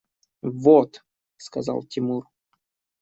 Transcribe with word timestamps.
–Вот!– 0.63 1.05
сказал 1.37 1.83
Тимур. 1.83 2.25